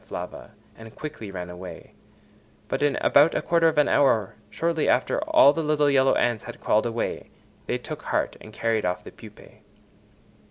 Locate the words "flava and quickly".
0.07-1.29